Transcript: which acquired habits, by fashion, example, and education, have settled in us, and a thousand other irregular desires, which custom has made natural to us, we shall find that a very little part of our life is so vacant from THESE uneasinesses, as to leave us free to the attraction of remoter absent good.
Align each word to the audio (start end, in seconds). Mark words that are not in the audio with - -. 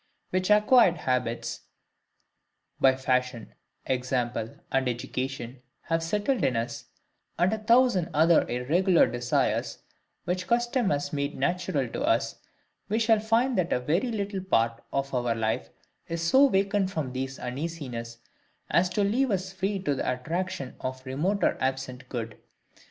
which 0.31 0.49
acquired 0.49 0.97
habits, 0.97 1.59
by 2.79 2.95
fashion, 2.95 3.53
example, 3.85 4.55
and 4.71 4.89
education, 4.89 5.61
have 5.81 6.01
settled 6.01 6.43
in 6.43 6.55
us, 6.55 6.85
and 7.37 7.53
a 7.53 7.59
thousand 7.59 8.09
other 8.11 8.41
irregular 8.49 9.05
desires, 9.05 9.83
which 10.23 10.47
custom 10.47 10.89
has 10.89 11.13
made 11.13 11.37
natural 11.37 11.87
to 11.87 12.01
us, 12.01 12.37
we 12.89 12.97
shall 12.97 13.19
find 13.19 13.55
that 13.55 13.71
a 13.71 13.79
very 13.79 14.11
little 14.11 14.41
part 14.43 14.83
of 14.91 15.13
our 15.13 15.35
life 15.35 15.69
is 16.07 16.19
so 16.23 16.49
vacant 16.49 16.89
from 16.89 17.13
THESE 17.13 17.37
uneasinesses, 17.37 18.17
as 18.71 18.89
to 18.89 19.03
leave 19.03 19.29
us 19.29 19.53
free 19.53 19.77
to 19.83 19.93
the 19.93 20.11
attraction 20.11 20.75
of 20.79 21.05
remoter 21.05 21.59
absent 21.61 22.09
good. 22.09 22.39